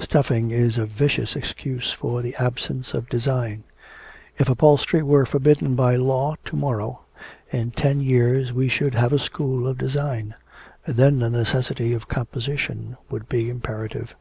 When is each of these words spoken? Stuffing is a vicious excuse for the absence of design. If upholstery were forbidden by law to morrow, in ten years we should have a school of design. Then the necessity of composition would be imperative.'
Stuffing 0.00 0.50
is 0.50 0.78
a 0.78 0.84
vicious 0.84 1.36
excuse 1.36 1.92
for 1.92 2.20
the 2.20 2.34
absence 2.40 2.92
of 2.92 3.08
design. 3.08 3.62
If 4.36 4.48
upholstery 4.48 5.04
were 5.04 5.24
forbidden 5.24 5.76
by 5.76 5.94
law 5.94 6.34
to 6.46 6.56
morrow, 6.56 7.02
in 7.52 7.70
ten 7.70 8.00
years 8.00 8.52
we 8.52 8.68
should 8.68 8.96
have 8.96 9.12
a 9.12 9.20
school 9.20 9.68
of 9.68 9.78
design. 9.78 10.34
Then 10.88 11.20
the 11.20 11.30
necessity 11.30 11.92
of 11.92 12.08
composition 12.08 12.96
would 13.10 13.28
be 13.28 13.48
imperative.' 13.48 14.16